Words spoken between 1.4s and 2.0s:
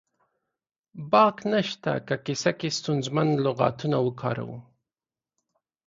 نه شته